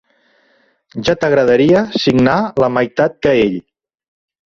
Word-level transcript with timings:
Ja 1.09 1.15
t'agradaria 1.25 1.85
signar 2.07 2.41
la 2.67 2.73
meitat 2.81 3.19
que 3.27 3.39
ell. 3.47 3.59